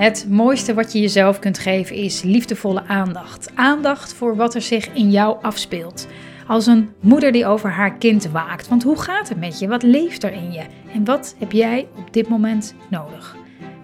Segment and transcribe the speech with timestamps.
[0.00, 3.50] Het mooiste wat je jezelf kunt geven is liefdevolle aandacht.
[3.54, 6.08] Aandacht voor wat er zich in jou afspeelt.
[6.46, 8.68] Als een moeder die over haar kind waakt.
[8.68, 9.68] Want hoe gaat het met je?
[9.68, 10.62] Wat leeft er in je?
[10.94, 13.36] En wat heb jij op dit moment nodig?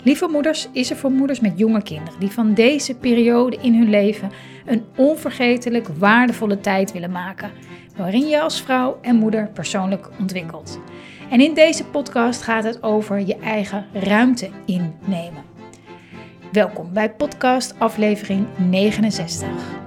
[0.03, 3.91] Lieve Moeders is er voor moeders met jonge kinderen die van deze periode in hun
[3.91, 4.31] leven
[4.67, 7.51] een onvergetelijk waardevolle tijd willen maken,
[7.97, 10.81] waarin je als vrouw en moeder persoonlijk ontwikkelt.
[11.31, 15.56] En in deze podcast gaat het over je eigen ruimte innemen.
[16.53, 19.86] Welkom bij podcast aflevering 69.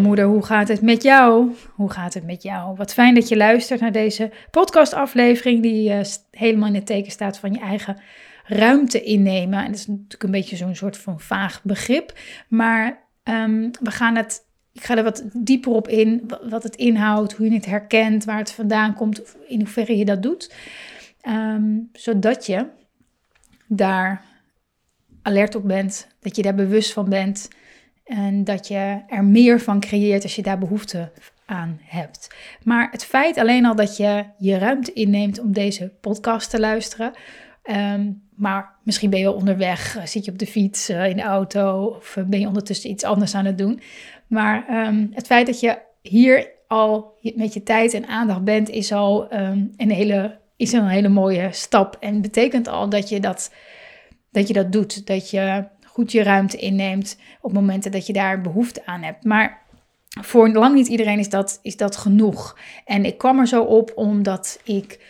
[0.00, 1.54] Moeder, hoe gaat het met jou?
[1.74, 2.76] Hoe gaat het met jou?
[2.76, 7.38] Wat fijn dat je luistert naar deze podcastaflevering die uh, helemaal in het teken staat
[7.38, 7.96] van je eigen
[8.44, 9.58] ruimte innemen.
[9.58, 14.16] En dat is natuurlijk een beetje zo'n soort van vaag begrip, maar um, we gaan
[14.16, 18.24] het ik ga er wat dieper op in, wat het inhoudt, hoe je het herkent,
[18.24, 20.54] waar het vandaan komt, in hoeverre je dat doet.
[21.28, 22.66] Um, zodat je
[23.66, 24.22] daar
[25.22, 27.48] alert op bent, dat je daar bewust van bent
[28.08, 31.10] en dat je er meer van creëert als je daar behoefte
[31.46, 32.34] aan hebt.
[32.62, 37.12] Maar het feit alleen al dat je je ruimte inneemt om deze podcast te luisteren.
[37.62, 41.16] Ehm, maar misschien ben je wel onderweg, eh, zit je op de fiets, uh, in
[41.16, 43.80] de auto of eh, ben je ondertussen iets anders aan het doen.
[44.26, 48.92] Maar um, het feit dat je hier al met je tijd en aandacht bent, is
[48.92, 51.96] al um, een, hele, is een hele mooie stap.
[52.00, 53.52] En betekent al dat je dat,
[54.30, 55.06] dat je dat doet.
[55.06, 55.64] Dat je
[55.98, 59.24] goed je ruimte inneemt op momenten dat je daar behoefte aan hebt.
[59.24, 59.62] Maar
[60.20, 62.58] voor lang niet iedereen is dat, is dat genoeg.
[62.84, 65.00] En ik kwam er zo op omdat ik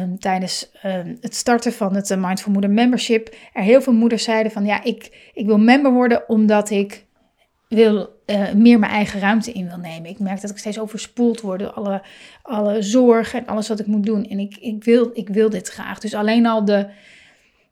[0.00, 4.52] um, tijdens um, het starten van het Mindful Moeder Membership er heel veel moeders zeiden
[4.52, 7.04] van ja, ik, ik wil member worden omdat ik
[7.68, 10.10] wil, uh, meer mijn eigen ruimte in wil nemen.
[10.10, 12.02] Ik merk dat ik steeds overspoeld word door alle,
[12.42, 14.24] alle zorgen en alles wat ik moet doen.
[14.24, 15.98] En ik, ik, wil, ik wil dit graag.
[15.98, 16.88] Dus alleen al de,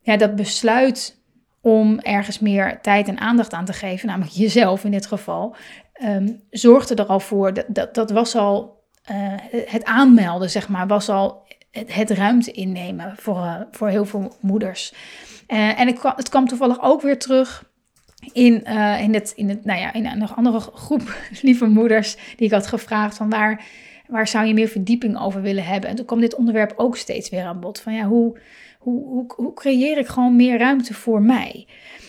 [0.00, 1.20] ja, dat besluit
[1.62, 5.56] om ergens meer tijd en aandacht aan te geven, namelijk jezelf in dit geval,
[6.02, 8.80] um, zorgde er al voor, dat, dat, dat was al
[9.10, 9.16] uh,
[9.66, 14.94] het aanmelden, zeg maar, was al het, ruimte innemen voor, uh, voor heel veel moeders.
[15.48, 17.70] Uh, en kwam, het kwam toevallig ook weer terug
[18.32, 18.64] in,
[18.98, 22.52] in, het, in, het, nou ja, in een nog andere groep lieve moeders die ik
[22.52, 23.64] had gevraagd van waar,
[24.06, 25.90] waar zou je meer verdieping over willen hebben.
[25.90, 27.80] En toen kwam dit onderwerp ook steeds weer aan bod.
[27.80, 28.38] Van ja, hoe,
[28.82, 31.66] hoe, hoe, hoe creëer ik gewoon meer ruimte voor mij?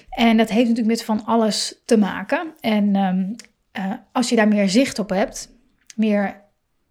[0.10, 2.54] En dat heeft natuurlijk met van alles te maken.
[2.60, 3.36] En um,
[3.78, 5.50] uh, als je daar meer zicht op hebt,
[5.96, 6.42] meer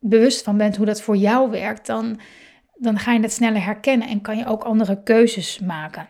[0.01, 2.21] bewust van bent hoe dat voor jou werkt, dan,
[2.75, 6.07] dan ga je het sneller herkennen en kan je ook andere keuzes maken.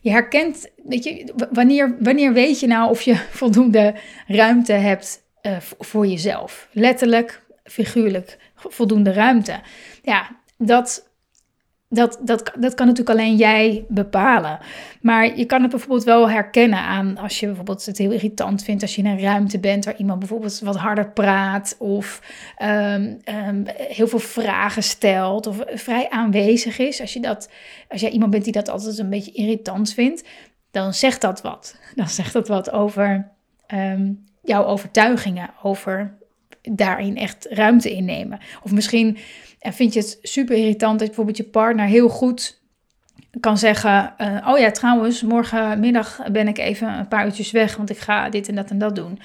[0.00, 3.94] Je herkent, weet je, wanneer, wanneer weet je nou of je voldoende
[4.26, 6.68] ruimte hebt uh, voor jezelf?
[6.72, 9.60] Letterlijk, figuurlijk, voldoende ruimte.
[10.02, 11.09] Ja, dat
[11.92, 14.58] dat, dat, dat kan natuurlijk alleen jij bepalen.
[15.00, 18.82] Maar je kan het bijvoorbeeld wel herkennen aan als je bijvoorbeeld het heel irritant vindt
[18.82, 22.22] als je in een ruimte bent waar iemand bijvoorbeeld wat harder praat of
[22.62, 23.18] um,
[23.48, 27.00] um, heel veel vragen stelt of vrij aanwezig is.
[27.00, 27.50] Als, je dat,
[27.88, 30.28] als jij iemand bent die dat altijd een beetje irritant vindt,
[30.70, 31.76] dan zegt dat wat.
[31.94, 33.28] Dan zegt dat wat over
[33.74, 36.14] um, jouw overtuigingen, over
[36.62, 38.38] daarin echt ruimte innemen.
[38.62, 39.18] Of misschien
[39.60, 42.60] en vind je het super irritant dat bijvoorbeeld je partner heel goed
[43.40, 47.90] kan zeggen: uh, Oh ja, trouwens, morgenmiddag ben ik even een paar uurtjes weg, want
[47.90, 49.18] ik ga dit en dat en dat doen.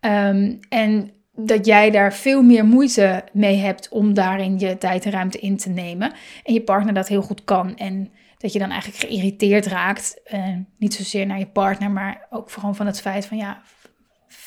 [0.00, 5.10] Um, en dat jij daar veel meer moeite mee hebt om daarin je tijd en
[5.10, 6.12] ruimte in te nemen.
[6.44, 7.76] En je partner dat heel goed kan.
[7.76, 10.20] En dat je dan eigenlijk geïrriteerd raakt.
[10.34, 13.62] Uh, niet zozeer naar je partner, maar ook gewoon van het feit van ja,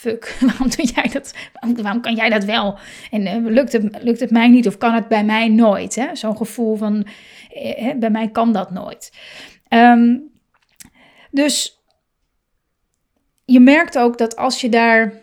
[0.40, 1.34] waarom doe jij dat?
[1.82, 2.78] Waarom, kan jij dat wel?
[3.12, 6.08] En uh, lukt, het, lukt het mij niet of kan het bij mij nooit?
[6.14, 7.08] Zo'n gevoel van,
[7.50, 9.12] eh, bij mij kan dat nooit.
[9.70, 10.32] Um,
[11.32, 11.84] dus
[13.46, 15.14] je merkt ook dat als je daar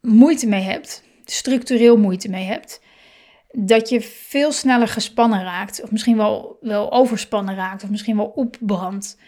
[0.00, 2.80] moeite mee hebt, structureel moeite mee hebt,
[3.50, 8.26] dat je veel sneller gespannen raakt, of misschien wel, wel overspannen raakt, of misschien wel
[8.26, 9.18] opbrandt.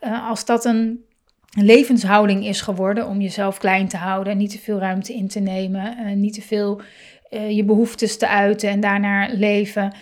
[0.00, 1.04] Uh, als dat een
[1.54, 5.96] levenshouding is geworden om jezelf klein te houden, niet te veel ruimte in te nemen,
[5.98, 6.80] uh, niet te veel
[7.30, 9.92] uh, je behoeftes te uiten en daarnaar leven,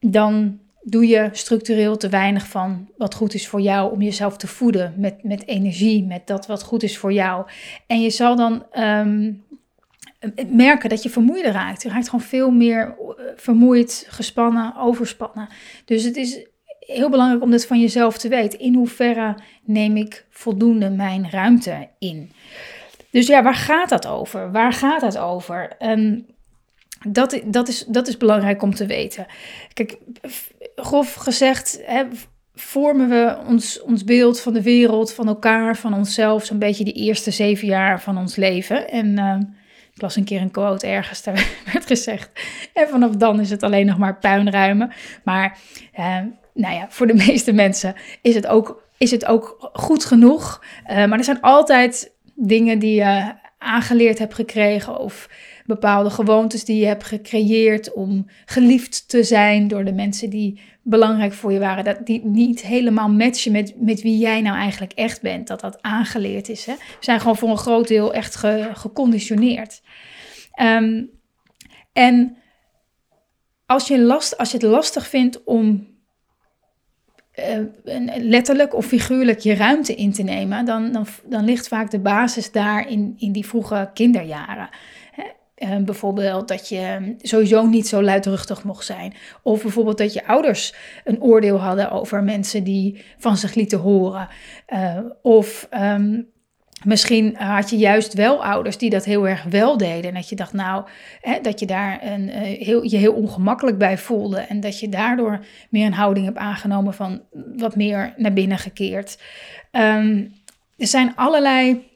[0.00, 4.46] dan doe je structureel te weinig van wat goed is voor jou om jezelf te
[4.46, 7.46] voeden met, met energie, met dat wat goed is voor jou.
[7.86, 9.44] En je zal dan um,
[10.48, 11.82] merken dat je vermoeider raakt.
[11.82, 12.96] Je raakt gewoon veel meer
[13.36, 15.48] vermoeid, gespannen, overspannen.
[15.84, 16.46] Dus het is
[16.92, 18.58] heel belangrijk om dit van jezelf te weten.
[18.58, 19.34] In hoeverre
[19.64, 22.32] neem ik voldoende mijn ruimte in?
[23.10, 24.52] Dus ja, waar gaat dat over?
[24.52, 25.76] Waar gaat dat over?
[25.78, 26.26] En
[27.08, 29.26] dat, dat, is, dat is belangrijk om te weten.
[29.72, 29.98] Kijk,
[30.74, 32.04] grof gezegd, hè,
[32.54, 36.92] vormen we ons, ons beeld van de wereld, van elkaar, van onszelf, zo'n beetje de
[36.92, 38.90] eerste zeven jaar van ons leven.
[38.90, 39.36] En uh,
[39.94, 42.30] ik las een keer een quote ergens, daar werd gezegd,
[42.74, 44.92] en vanaf dan is het alleen nog maar puinruimen.
[45.24, 45.58] Maar
[45.98, 46.18] uh,
[46.54, 50.64] nou ja, voor de meeste mensen is het ook, is het ook goed genoeg.
[50.90, 55.28] Uh, maar er zijn altijd dingen die je aangeleerd hebt gekregen of
[55.66, 61.32] bepaalde gewoontes die je hebt gecreëerd om geliefd te zijn door de mensen die belangrijk
[61.32, 61.84] voor je waren.
[61.84, 65.46] Dat die niet helemaal matchen met, met wie jij nou eigenlijk echt bent.
[65.46, 66.66] Dat dat aangeleerd is.
[66.66, 66.74] Hè?
[66.74, 68.36] We zijn gewoon voor een groot deel echt
[68.72, 69.82] geconditioneerd.
[70.62, 71.10] Um,
[71.92, 72.36] en
[73.66, 75.86] als je, last, als je het lastig vindt om
[78.18, 82.52] letterlijk of figuurlijk je ruimte in te nemen, dan, dan, dan ligt vaak de basis
[82.52, 84.68] daar in, in die vroege kinderjaren.
[85.56, 89.14] Uh, bijvoorbeeld dat je sowieso niet zo luidruchtig mocht zijn.
[89.42, 90.74] Of bijvoorbeeld dat je ouders
[91.04, 94.28] een oordeel hadden over mensen die van zich lieten horen.
[94.68, 96.31] Uh, of um,
[96.84, 100.08] Misschien had je juist wel ouders die dat heel erg wel deden.
[100.08, 100.84] En dat je dacht, nou,
[101.20, 104.38] hè, dat je daar een, uh, heel, je heel ongemakkelijk bij voelde.
[104.38, 107.22] En dat je daardoor meer een houding hebt aangenomen van
[107.56, 109.18] wat meer naar binnen gekeerd.
[109.72, 110.32] Um,
[110.76, 111.88] er zijn allerlei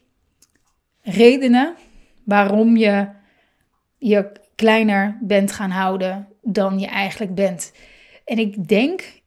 [1.03, 1.75] redenen
[2.25, 3.09] waarom je
[3.99, 7.73] je kleiner bent gaan houden dan je eigenlijk bent.
[8.25, 9.23] En ik denk,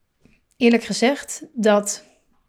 [0.57, 2.03] eerlijk gezegd, dat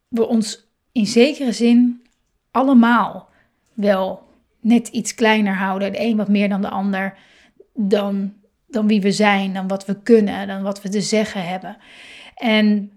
[0.08, 2.02] we ons in zekere zin
[2.50, 3.28] allemaal
[3.74, 4.28] wel
[4.60, 5.92] net iets kleiner houden.
[5.92, 7.14] De een wat meer dan de ander.
[7.74, 8.32] Dan,
[8.66, 11.76] dan wie we zijn, dan wat we kunnen, dan wat we te zeggen hebben.
[12.34, 12.92] En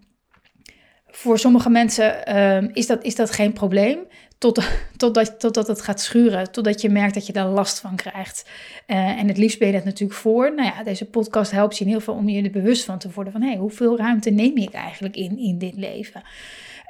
[1.07, 3.99] voor sommige mensen uh, is, dat, is dat geen probleem.
[4.37, 4.63] Tot,
[4.97, 6.51] totdat, totdat het gaat schuren.
[6.51, 8.49] Totdat je merkt dat je daar last van krijgt.
[8.87, 10.55] Uh, en het liefst ben je dat natuurlijk voor.
[10.55, 13.09] Nou ja, deze podcast helpt je in heel veel om je er bewust van te
[13.13, 13.33] worden.
[13.33, 16.21] Van hé, hey, hoeveel ruimte neem ik eigenlijk in, in dit leven?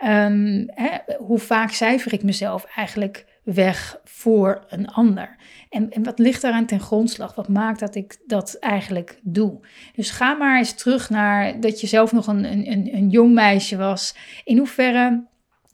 [0.05, 5.35] Um, hè, hoe vaak cijfer ik mezelf eigenlijk weg voor een ander?
[5.69, 7.35] En, en wat ligt daaraan ten grondslag?
[7.35, 9.59] Wat maakt dat ik dat eigenlijk doe?
[9.95, 13.77] Dus ga maar eens terug naar dat je zelf nog een, een, een jong meisje
[13.77, 14.15] was.
[14.43, 15.23] In hoeverre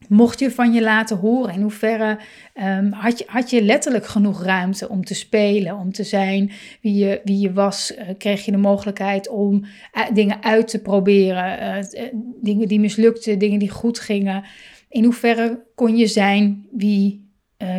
[0.10, 1.54] mocht je van je laten horen?
[1.54, 2.20] In hoeverre
[2.54, 6.52] um, had, je, had je letterlijk genoeg ruimte om te spelen, om te zijn
[6.82, 7.94] wie je, wie je was?
[7.98, 12.04] Uh, kreeg je de mogelijkheid om uh, dingen uit te proberen, uh,
[12.42, 14.44] dingen die mislukten, dingen die goed gingen?
[14.90, 17.28] In hoeverre kon je zijn wie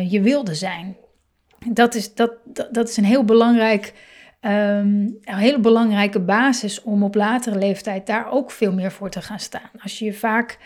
[0.07, 0.95] je wilde zijn?
[1.69, 3.93] Dat is, dat, dat, dat is een heel belangrijk.
[4.41, 4.51] Um,
[5.21, 9.39] een hele belangrijke basis om op latere leeftijd daar ook veel meer voor te gaan
[9.39, 9.69] staan.
[9.83, 10.57] Als je je vaak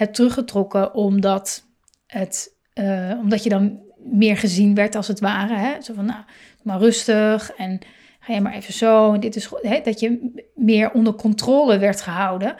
[0.00, 1.64] hebt teruggetrokken omdat,
[2.06, 5.56] het, uh, omdat je dan meer gezien werd als het ware.
[5.56, 5.80] Hè?
[5.80, 6.20] Zo van, nou,
[6.62, 7.78] maar rustig en
[8.20, 9.18] ga je maar even zo.
[9.18, 12.54] Dit is, hè, dat je meer onder controle werd gehouden.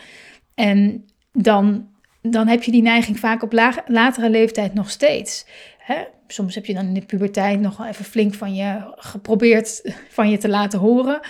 [0.55, 1.89] En dan,
[2.23, 5.47] dan heb je die neiging vaak op laag, latere leeftijd nog steeds.
[5.79, 6.05] Hè?
[6.27, 10.31] Soms heb je dan in de puberteit nog wel even flink van je geprobeerd van
[10.31, 11.21] je te laten horen.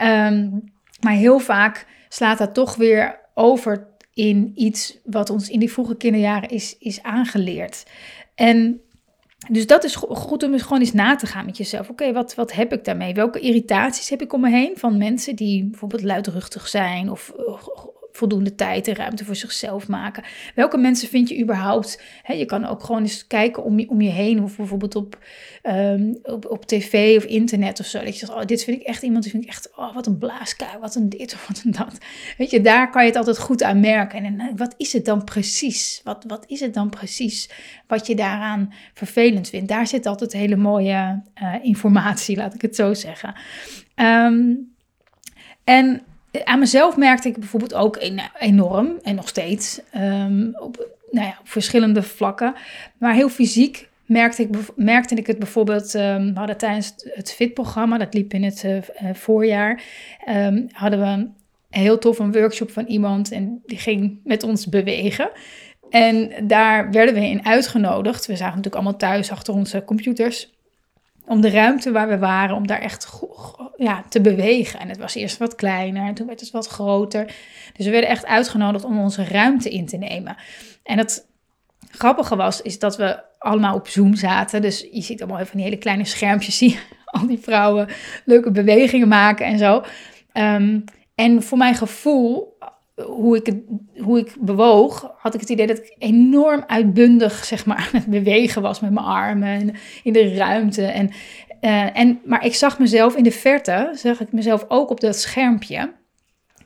[0.00, 0.64] Um,
[1.00, 5.96] maar heel vaak slaat dat toch weer over in iets wat ons in die vroege
[5.96, 7.82] kinderjaren is, is aangeleerd.
[8.34, 8.80] En
[9.48, 11.88] dus dat is goed om gewoon eens na te gaan met jezelf.
[11.88, 13.14] Oké, wat, wat heb ik daarmee?
[13.14, 17.32] Welke irritaties heb ik om me heen van mensen die bijvoorbeeld luidruchtig zijn of
[18.16, 20.24] voldoende tijd en ruimte voor zichzelf maken.
[20.54, 22.02] Welke mensen vind je überhaupt?
[22.26, 25.18] Je kan ook gewoon eens kijken om je, om je heen, of bijvoorbeeld op,
[25.62, 27.98] um, op, op tv of internet of zo.
[27.98, 30.06] Dat je zegt, oh, dit vind ik echt iemand die vind ik echt, oh, wat
[30.06, 31.98] een blaaskaar, wat een dit of wat een dat.
[32.38, 34.24] Weet je, daar kan je het altijd goed aan merken.
[34.24, 36.00] En, en wat is het dan precies?
[36.04, 37.50] Wat, wat is het dan precies
[37.86, 39.68] wat je daaraan vervelend vindt?
[39.68, 43.34] Daar zit altijd hele mooie uh, informatie, laat ik het zo zeggen.
[43.94, 44.74] Um,
[45.64, 46.02] en
[46.44, 47.98] aan mezelf merkte ik bijvoorbeeld ook
[48.38, 52.54] enorm, en nog steeds, um, op, nou ja, verschillende vlakken.
[52.98, 57.98] Maar heel fysiek merkte ik, merkte ik het bijvoorbeeld, um, we hadden tijdens het FIT-programma,
[57.98, 58.78] dat liep in het uh,
[59.12, 59.82] voorjaar,
[60.28, 61.34] um, hadden we een
[61.70, 65.30] heel tof een workshop van iemand en die ging met ons bewegen.
[65.90, 68.26] En daar werden we in uitgenodigd.
[68.26, 70.55] We zagen natuurlijk allemaal thuis achter onze computers
[71.26, 73.20] om de ruimte waar we waren, om daar echt
[73.76, 74.80] ja, te bewegen.
[74.80, 77.24] En het was eerst wat kleiner en toen werd het wat groter.
[77.76, 80.36] Dus we werden echt uitgenodigd om onze ruimte in te nemen.
[80.82, 81.26] En het
[81.90, 84.62] grappige was, is dat we allemaal op Zoom zaten.
[84.62, 87.88] Dus je ziet allemaal van die hele kleine schermpjes zie al die vrouwen
[88.24, 89.82] leuke bewegingen maken en zo.
[90.32, 90.80] Ehm,
[91.14, 92.56] en voor mijn gevoel
[93.04, 93.54] hoe ik,
[93.96, 98.06] hoe ik bewoog, had ik het idee dat ik enorm uitbundig zeg maar, aan het
[98.06, 100.86] bewegen was met mijn armen en in de ruimte.
[100.86, 101.10] En,
[101.60, 105.16] uh, en, maar ik zag mezelf in de verte, zag ik mezelf ook op dat
[105.16, 105.92] schermpje.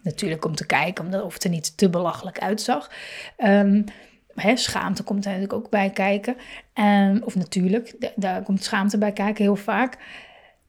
[0.02, 2.90] Natuurlijk om te kijken of het er niet te belachelijk uitzag.
[3.38, 3.84] Um,
[4.34, 6.36] hè, schaamte komt er natuurlijk ook bij kijken.
[6.74, 9.98] Um, of natuurlijk, daar komt schaamte bij kijken heel vaak.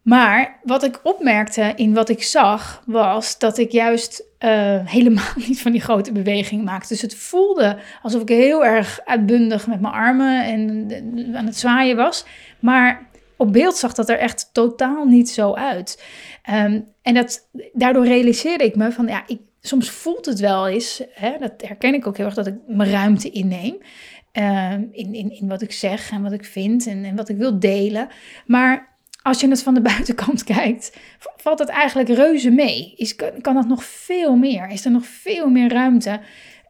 [0.02, 5.62] Maar wat ik opmerkte in wat ik zag, was dat ik juist uh, helemaal niet
[5.62, 6.88] van die grote bewegingen maakte.
[6.88, 11.96] Dus het voelde alsof ik heel erg uitbundig met mijn armen en aan het zwaaien
[11.96, 12.26] was.
[12.60, 16.04] Maar op beeld zag dat er echt totaal niet zo uit.
[16.50, 21.04] Um, en dat, daardoor realiseerde ik me van, ja, ik, soms voelt het wel eens,
[21.12, 23.78] hè, dat herken ik ook heel erg, dat ik mijn ruimte inneem.
[24.34, 27.38] Uh, in, in, in wat ik zeg en wat ik vind en, en wat ik
[27.38, 28.08] wil delen.
[28.46, 28.91] Maar
[29.22, 30.98] als je het van de buitenkant kijkt,
[31.38, 32.94] valt het eigenlijk reuze mee.
[32.96, 34.68] Is, kan dat nog veel meer?
[34.68, 36.20] Is er nog veel meer ruimte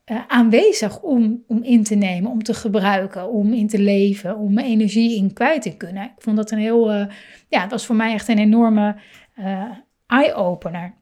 [0.05, 4.57] uh, aanwezig om, om in te nemen, om te gebruiken, om in te leven, om
[4.57, 6.03] energie in kwijt te kunnen?
[6.03, 7.05] Ik vond dat een heel, uh,
[7.49, 8.95] ja, het was voor mij echt een enorme
[9.39, 9.71] uh,
[10.07, 10.93] eye-opener.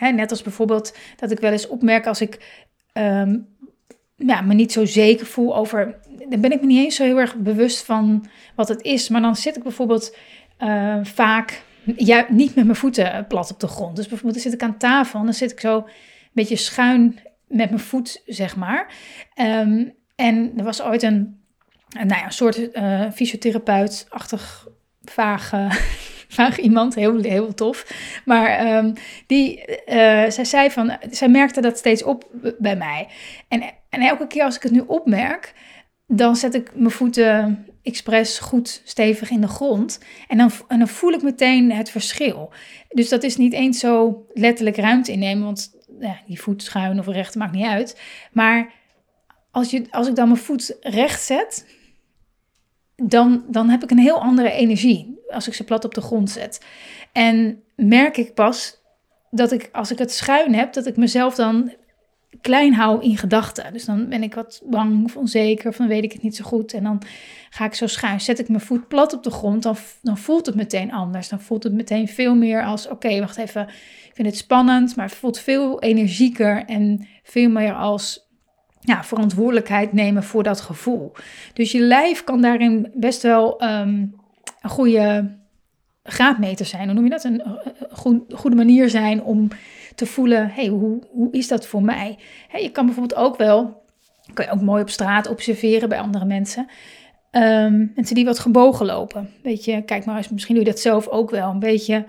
[0.00, 2.62] net als bijvoorbeeld dat ik wel eens opmerk als ik
[2.92, 3.46] um,
[4.26, 5.98] ja, me niet zo zeker voel over.
[6.28, 9.08] Dan ben ik me niet eens zo heel erg bewust van wat het is.
[9.08, 10.16] Maar dan zit ik bijvoorbeeld
[10.62, 11.62] uh, vaak
[11.96, 13.96] ja, niet met mijn voeten plat op de grond.
[13.96, 15.84] Dus bijvoorbeeld dan zit ik aan tafel en dan zit ik zo een
[16.32, 18.94] beetje schuin met mijn voet, zeg maar.
[19.36, 21.40] Um, en er was ooit een,
[21.88, 24.68] nou ja, een soort uh, fysiotherapeut-achtig
[25.04, 25.52] vaag
[26.58, 27.86] iemand, heel, heel tof.
[28.24, 28.92] Maar um,
[29.26, 32.28] die, uh, zij zei van, zij merkte dat steeds op
[32.58, 33.08] bij mij.
[33.48, 35.54] En, en elke keer als ik het nu opmerk,
[36.06, 40.00] dan zet ik mijn voeten expres goed stevig in de grond.
[40.28, 42.52] En dan, dan voel ik meteen het verschil.
[42.88, 47.06] Dus dat is niet eens zo letterlijk ruimte innemen, want ja, die voet schuin of
[47.06, 48.00] recht maakt niet uit.
[48.32, 48.72] Maar
[49.50, 51.66] als, je, als ik dan mijn voet recht zet,
[52.96, 56.30] dan, dan heb ik een heel andere energie als ik ze plat op de grond
[56.30, 56.64] zet.
[57.12, 58.80] En merk ik pas
[59.30, 61.72] dat ik, als ik het schuin heb, dat ik mezelf dan
[62.40, 63.72] klein hou in gedachten.
[63.72, 66.72] Dus dan ben ik wat bang of onzeker, dan weet ik het niet zo goed.
[66.72, 67.02] En dan
[67.50, 70.46] ga ik zo schuin, zet ik mijn voet plat op de grond, dan, dan voelt
[70.46, 71.28] het meteen anders.
[71.28, 73.62] Dan voelt het meteen veel meer als, oké, wacht even,
[74.08, 78.30] ik vind het spannend, maar het voelt veel energieker en veel meer als
[78.80, 81.12] ja, verantwoordelijkheid nemen voor dat gevoel.
[81.52, 84.14] Dus je lijf kan daarin best wel um,
[84.60, 85.36] een goede
[86.02, 86.84] graadmeter zijn.
[86.84, 87.24] Hoe noem je dat?
[87.24, 87.42] Een,
[88.04, 89.48] een goede manier zijn om
[89.94, 92.18] te voelen, hey, hoe, hoe is dat voor mij?
[92.60, 93.84] je kan bijvoorbeeld ook wel,
[94.34, 96.66] kan je ook mooi op straat observeren bij andere mensen.
[97.30, 99.30] Um, mensen die wat gebogen lopen.
[99.42, 101.50] Weet je, kijk maar eens, misschien doe je dat zelf ook wel.
[101.50, 102.04] Een beetje,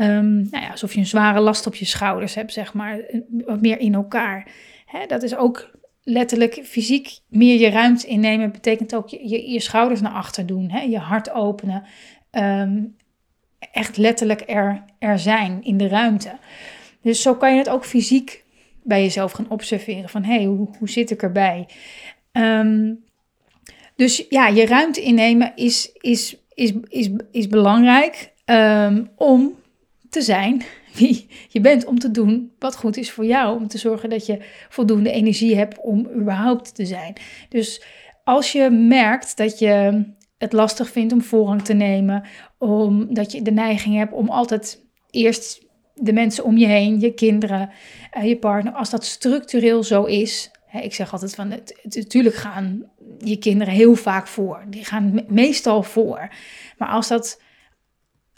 [0.00, 3.00] um, nou ja, alsof je een zware last op je schouders hebt, zeg maar.
[3.44, 4.50] Wat meer in elkaar.
[5.06, 5.70] Dat is ook
[6.02, 8.52] letterlijk fysiek meer je ruimte innemen.
[8.52, 10.90] Betekent ook je, je, schouders naar achter doen.
[10.90, 11.84] Je hart openen.
[12.30, 12.96] Um,
[13.72, 16.38] echt letterlijk er, er zijn in de ruimte.
[17.08, 18.44] Dus zo kan je het ook fysiek
[18.82, 20.08] bij jezelf gaan observeren.
[20.08, 21.68] Van hé, hey, hoe, hoe zit ik erbij?
[22.32, 23.04] Um,
[23.96, 29.54] dus ja, je ruimte innemen is, is, is, is, is belangrijk um, om
[30.10, 30.62] te zijn
[30.98, 31.84] wie je bent.
[31.84, 33.56] Om te doen wat goed is voor jou.
[33.56, 34.38] Om te zorgen dat je
[34.68, 37.12] voldoende energie hebt om überhaupt te zijn.
[37.48, 37.82] Dus
[38.24, 40.04] als je merkt dat je
[40.38, 42.24] het lastig vindt om voorrang te nemen.
[42.58, 45.66] Omdat je de neiging hebt om altijd eerst
[46.00, 47.70] de mensen om je heen, je kinderen,
[48.16, 50.50] uh, je partner, als dat structureel zo is.
[50.66, 51.48] Hè, ik zeg altijd van,
[51.82, 52.82] natuurlijk gaan
[53.18, 54.64] je kinderen heel vaak voor.
[54.68, 56.28] Die gaan meestal voor.
[56.78, 57.40] Maar als dat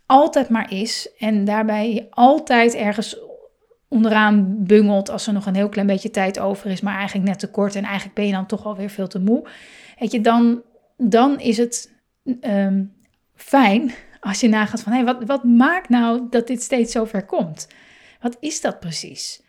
[0.06, 3.18] altijd maar is en daarbij altijd ergens
[3.88, 7.38] onderaan bungelt als er nog een heel klein beetje tijd over is, maar eigenlijk net
[7.38, 9.48] te kort en eigenlijk ben je dan toch alweer veel te moe.
[9.98, 10.62] Weet je, dan,
[10.96, 11.92] dan is het
[12.40, 12.92] um,
[13.34, 17.26] fijn als je nagaat van, hé, wat, wat maakt nou dat dit steeds zo ver
[17.26, 17.68] komt?
[18.20, 19.42] Wat is dat precies?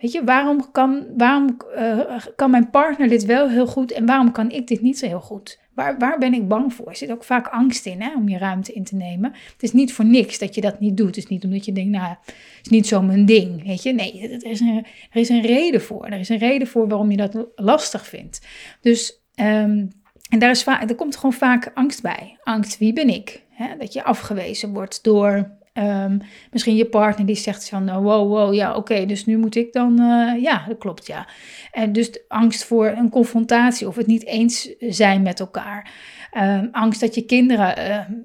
[0.00, 4.32] Weet je, waarom kan, waarom, uh, kan mijn partner dit wel heel goed en waarom
[4.32, 5.60] kan ik dit niet zo heel goed?
[5.74, 6.88] Waar, waar ben ik bang voor?
[6.88, 9.32] Er zit ook vaak angst in hè, om je ruimte in te nemen.
[9.32, 11.06] Het is niet voor niks dat je dat niet doet.
[11.06, 13.66] Het is niet omdat je denkt, nou, het is niet zo mijn ding.
[13.66, 16.06] Weet je, nee, er is, een, er is een reden voor.
[16.06, 18.46] Er is een reden voor waarom je dat lastig vindt.
[18.80, 19.88] Dus, um,
[20.28, 22.38] en daar, is vaak, er komt gewoon vaak angst bij.
[22.42, 23.42] Angst, wie ben ik?
[23.78, 26.18] Dat je afgewezen wordt door Ehm,
[26.50, 29.72] misschien je partner die zegt van uh, wow, wow, ja, oké, dus nu moet ik
[29.72, 31.28] dan, uh, ja, dat klopt, ja.
[31.70, 35.90] En dus angst voor een confrontatie of het niet eens zijn met elkaar.
[36.38, 37.78] Um, angst dat je kinderen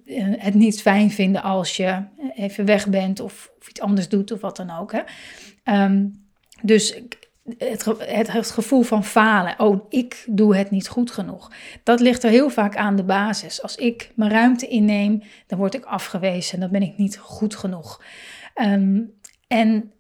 [0.06, 2.04] uh, het niet fijn vinden als je
[2.36, 4.92] even weg bent of, of iets anders doet of wat dan ook.
[4.92, 5.02] Hè.
[5.84, 6.26] Um,
[6.62, 7.02] dus
[7.58, 7.86] het,
[8.32, 9.60] het, gevoel van falen.
[9.60, 11.52] Oh, ik doe het niet goed genoeg.
[11.84, 13.62] Dat ligt er heel vaak aan de basis.
[13.62, 16.60] Als ik mijn ruimte inneem, dan word ik afgewezen.
[16.60, 18.04] Dan ben ik niet goed genoeg.
[18.62, 19.14] Um,
[19.48, 19.92] en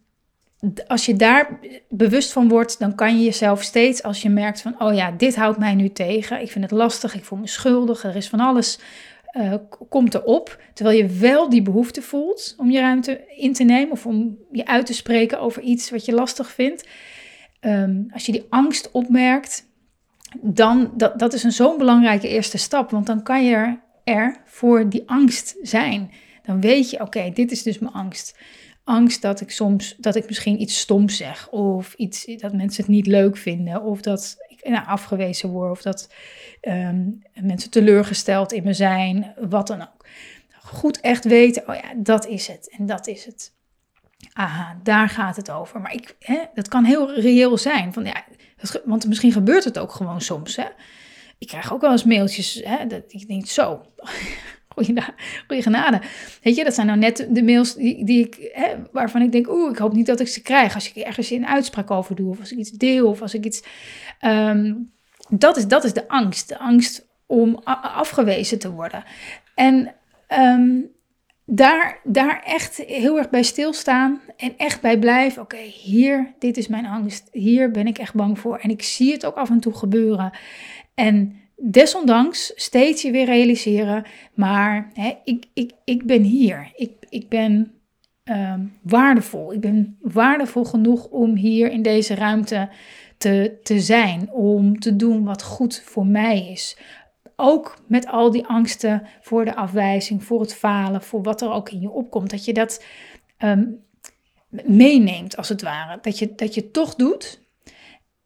[0.87, 4.81] als je daar bewust van wordt, dan kan je jezelf steeds, als je merkt van,
[4.81, 6.41] oh ja, dit houdt mij nu tegen.
[6.41, 8.79] Ik vind het lastig, ik voel me schuldig, er is van alles,
[9.33, 9.53] uh,
[9.89, 10.61] komt erop.
[10.73, 14.65] Terwijl je wel die behoefte voelt om je ruimte in te nemen of om je
[14.65, 16.87] uit te spreken over iets wat je lastig vindt
[17.61, 19.65] um, als je die angst opmerkt,
[20.41, 22.89] dan dat, dat is een zo'n belangrijke eerste stap.
[22.91, 26.11] Want dan kan je er voor die angst zijn.
[26.43, 28.37] Dan weet je, oké, dit is dus mijn angst.
[28.83, 31.49] Angst dat ik soms, dat ik misschien iets stoms zeg.
[31.49, 33.83] Of iets dat mensen het niet leuk vinden.
[33.83, 35.71] Of dat ik nou, afgewezen word.
[35.71, 36.09] Of dat
[36.61, 39.33] um, mensen teleurgesteld in me zijn.
[39.49, 40.05] Wat dan ook.
[40.61, 42.75] Goed echt weten, oh ja, dat is het.
[42.77, 43.53] En dat is het
[44.33, 45.81] aha, daar gaat het over.
[45.81, 47.93] Maar ik, hè, dat kan heel reëel zijn.
[47.93, 48.23] Van, ja,
[48.85, 50.55] want misschien gebeurt het ook gewoon soms.
[50.55, 50.65] Hè.
[51.37, 53.81] Ik krijg ook wel eens mailtjes hè, dat ik denk, zo,
[55.47, 56.01] goeie, genade.
[56.41, 59.49] Weet je, dat zijn nou net de mails die, die ik, hè, waarvan ik denk,
[59.49, 60.73] oeh, ik hoop niet dat ik ze krijg.
[60.73, 63.45] Als ik ergens een uitspraak over doe, of als ik iets deel, of als ik
[63.45, 63.63] iets...
[64.21, 64.91] Um,
[65.29, 66.49] dat, is, dat is de angst.
[66.49, 69.03] De angst om afgewezen te worden.
[69.55, 69.93] En
[70.29, 70.89] um,
[71.49, 75.41] daar, daar echt heel erg bij stilstaan en echt bij blijven.
[75.41, 77.29] Oké, hier, dit is mijn angst.
[77.31, 78.57] Hier ben ik echt bang voor.
[78.57, 80.31] En ik zie het ook af en toe gebeuren.
[80.93, 84.05] En desondanks steeds je weer realiseren.
[84.33, 86.71] Maar hè, ik, ik, ik ben hier.
[86.75, 87.71] Ik, ik ben
[88.23, 89.53] um, waardevol.
[89.53, 92.69] Ik ben waardevol genoeg om hier in deze ruimte
[93.17, 94.31] te, te zijn.
[94.31, 96.77] Om te doen wat goed voor mij is
[97.39, 101.69] ook met al die angsten voor de afwijzing, voor het falen, voor wat er ook
[101.69, 102.83] in je opkomt, dat je dat
[103.39, 103.83] um,
[104.49, 105.99] meeneemt als het ware.
[106.01, 107.39] Dat je, dat je toch doet,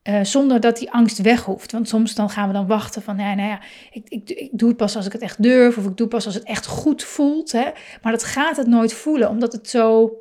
[0.03, 1.71] uh, zonder dat die angst weg hoeft.
[1.71, 4.67] Want soms dan gaan we dan wachten van, ja, nou ja, ik, ik, ik, doe
[4.67, 7.03] het pas als ik het echt durf, of ik doe pas als het echt goed
[7.03, 7.51] voelt.
[7.51, 7.69] Hè?
[8.01, 10.13] Maar dat gaat het nooit voelen, omdat het zo,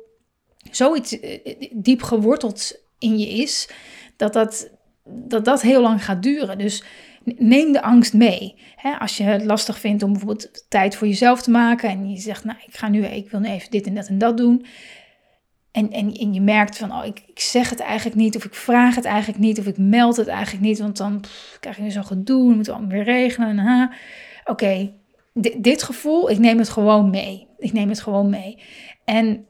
[0.71, 1.37] zoiets uh,
[1.71, 3.69] diep geworteld in je is,
[4.17, 4.69] dat dat,
[5.03, 6.57] dat dat heel lang gaat duren.
[6.57, 6.83] Dus
[7.23, 8.55] neem de angst mee.
[8.99, 12.43] als je het lastig vindt om bijvoorbeeld tijd voor jezelf te maken en je zegt,
[12.43, 14.65] nou, ik ga nu, ik wil nu even dit en dat en dat doen.
[15.71, 18.53] En, en, en je merkt van, oh, ik, ik zeg het eigenlijk niet, of ik
[18.53, 21.23] vraag het eigenlijk niet, of ik meld het eigenlijk niet, want dan
[21.59, 23.89] krijg je zo'n gedoe, moeten we allemaal weer regelen.
[24.45, 24.91] Oké,
[25.57, 27.47] dit gevoel, ik neem het gewoon mee.
[27.57, 28.57] Ik neem het gewoon mee.
[29.05, 29.45] En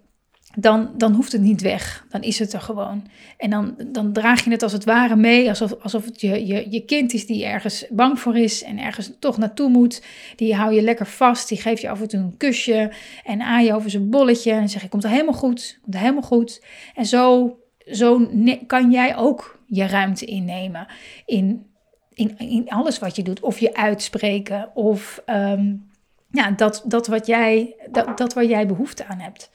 [0.56, 2.06] dan, dan hoeft het niet weg.
[2.10, 3.08] Dan is het er gewoon.
[3.38, 6.72] En dan, dan draag je het als het ware mee, alsof, alsof het je, je,
[6.72, 10.04] je kind is die ergens bang voor is en ergens toch naartoe moet.
[10.36, 12.92] Die hou je lekker vast, die geeft je af en toe een kusje
[13.24, 16.02] en aai je over zijn bolletje en zeg je, komt er helemaal goed, komt er
[16.02, 16.64] helemaal goed.
[16.96, 18.30] En zo, zo
[18.68, 20.88] kan jij ook je ruimte innemen
[21.26, 21.66] in,
[22.14, 23.40] in, in alles wat je doet.
[23.40, 25.90] Of je uitspreken, of um,
[26.32, 29.50] ja, dat, dat, wat jij, dat, dat waar jij behoefte aan hebt.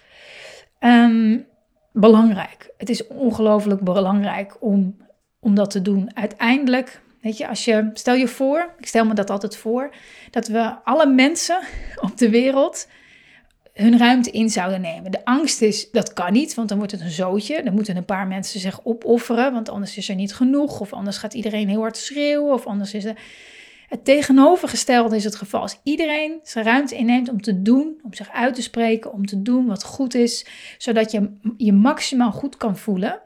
[0.81, 1.47] Um,
[1.93, 2.71] belangrijk.
[2.77, 4.97] Het is ongelooflijk belangrijk om,
[5.41, 6.17] om dat te doen.
[6.17, 9.95] Uiteindelijk, weet je, als je, stel je voor, ik stel me dat altijd voor,
[10.31, 11.61] dat we alle mensen
[12.11, 12.89] op de wereld
[13.77, 15.11] hun ruimte in zouden nemen.
[15.11, 17.63] De angst is, dat kan niet, want dan wordt het een zootje.
[17.63, 20.81] Dan moeten een paar mensen zich opofferen, want anders is er niet genoeg.
[20.81, 23.17] Of anders gaat iedereen heel hard schreeuwen, of anders is er...
[23.89, 25.61] Het tegenovergestelde is het geval.
[25.61, 29.43] Als iedereen zijn ruimte inneemt om te doen, om zich uit te spreken, om te
[29.43, 30.47] doen wat goed is,
[30.79, 33.21] zodat je je maximaal goed kan voelen.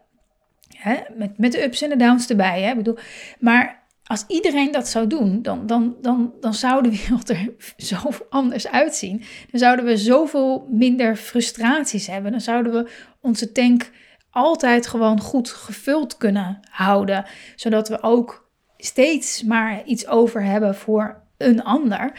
[0.77, 0.97] Hè?
[1.17, 2.63] Met, met de ups en de downs erbij.
[2.63, 2.71] Hè?
[2.71, 2.99] Ik bedoel,
[3.39, 7.97] maar als iedereen dat zou doen, dan, dan, dan, dan zou de wereld er zo
[8.29, 9.23] anders uitzien.
[9.51, 12.31] Dan zouden we zoveel minder frustraties hebben.
[12.31, 13.91] Dan zouden we onze tank
[14.31, 17.25] altijd gewoon goed gevuld kunnen houden.
[17.57, 18.50] Zodat we ook
[18.81, 22.13] steeds maar iets over hebben voor een ander,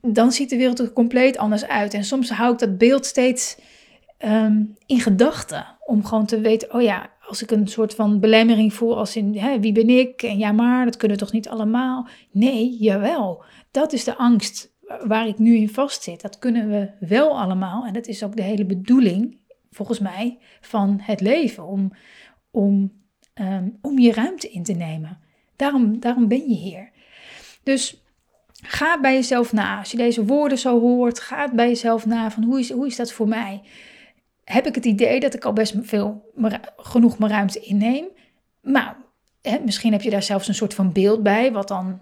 [0.00, 1.94] dan ziet de wereld er compleet anders uit.
[1.94, 3.58] En soms hou ik dat beeld steeds
[4.18, 5.66] ehm, in gedachten.
[5.86, 9.38] Om gewoon te weten, oh ja, als ik een soort van belemmering voel als in
[9.38, 10.22] hè, wie ben ik?
[10.22, 12.08] En ja, maar dat kunnen toch niet allemaal?
[12.30, 13.44] Nee, jawel.
[13.70, 14.72] Dat is de angst
[15.06, 16.20] waar ik nu in vastzit.
[16.20, 17.86] Dat kunnen we wel allemaal.
[17.86, 19.38] En dat is ook de hele bedoeling,
[19.70, 21.66] volgens mij, van het leven.
[21.66, 21.92] Om,
[22.50, 22.92] om,
[23.34, 25.18] um, om je ruimte in te nemen.
[25.56, 26.90] Daarom, daarom ben je hier.
[27.62, 28.02] Dus
[28.62, 29.78] ga bij jezelf na.
[29.78, 32.96] Als je deze woorden zo hoort, ga bij jezelf na van hoe is, hoe is
[32.96, 33.62] dat voor mij?
[34.44, 36.30] Heb ik het idee dat ik al best veel
[36.76, 38.04] genoeg mijn ruimte inneem?
[38.60, 38.96] Maar
[39.42, 42.00] hè, misschien heb je daar zelfs een soort van beeld bij, wat dan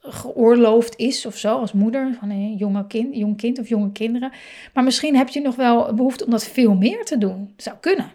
[0.00, 4.32] geoorloofd is of zo, als moeder van een jonge kind, jong kind of jonge kinderen.
[4.74, 7.52] Maar misschien heb je nog wel behoefte om dat veel meer te doen.
[7.56, 8.10] zou kunnen.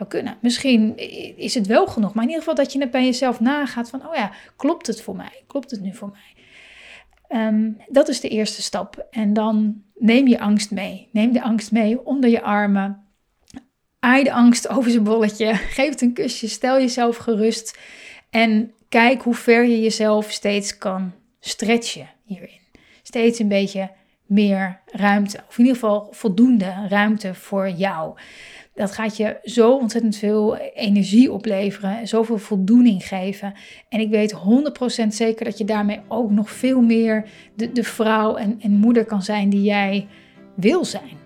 [0.00, 0.36] Zou kunnen.
[0.40, 0.96] Misschien
[1.36, 4.06] is het wel genoeg, maar in ieder geval dat je het bij jezelf nagaat van,
[4.08, 5.42] oh ja, klopt het voor mij?
[5.46, 6.44] Klopt het nu voor mij?
[7.28, 9.06] Ehm, dat is de eerste stap.
[9.10, 11.08] En dan neem je angst mee.
[11.12, 13.04] Neem de angst mee onder je armen.
[13.98, 15.54] Aai de angst over zijn bolletje.
[15.76, 16.48] Geef het een kusje.
[16.48, 17.78] Stel jezelf gerust.
[18.30, 22.60] En kijk hoe ver je jezelf steeds kan stretchen hierin.
[23.02, 23.90] Steeds een beetje
[24.26, 25.36] meer ruimte.
[25.48, 28.14] Of in ieder geval voldoende ruimte voor jou.
[28.74, 33.54] Dat gaat je zo ontzettend veel energie opleveren, zoveel voldoening geven.
[33.88, 34.34] En ik weet
[35.04, 39.04] 100% zeker dat je daarmee ook nog veel meer de, de vrouw en, en moeder
[39.04, 40.06] kan zijn die jij
[40.54, 41.18] wil zijn.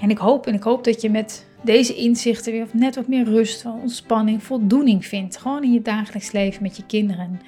[0.00, 3.24] En ik hoop en ik hoop dat je met deze inzichten weer net wat meer
[3.24, 5.36] rust, ontspanning, voldoening vindt.
[5.36, 7.40] Gewoon in je dagelijks leven met je kinderen.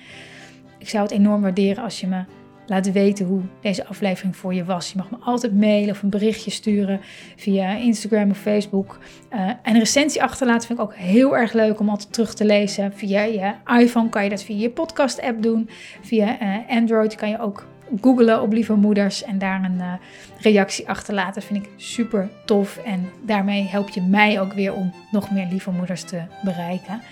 [0.79, 2.25] Ik zou het enorm waarderen als je me
[2.69, 4.91] laat weten hoe deze aflevering voor je was.
[4.93, 7.01] Je mag me altijd mailen of een berichtje sturen
[7.37, 8.99] via Instagram of Facebook.
[9.33, 12.45] Uh, en een recensie achterlaten vind ik ook heel erg leuk om altijd terug te
[12.45, 12.93] lezen.
[12.93, 15.69] Via je iPhone kan je dat via je podcast app doen.
[16.03, 17.67] Via uh, Android kan je ook
[18.01, 19.93] googlen op lieve moeders en daar een uh,
[20.41, 21.35] reactie achterlaten.
[21.35, 25.47] Dat vind ik super tof en daarmee help je mij ook weer om nog meer
[25.51, 27.03] lieve moeders te bereiken.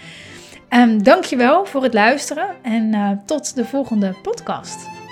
[0.71, 5.06] Um, dankjewel voor het luisteren en tot de volgende podcast.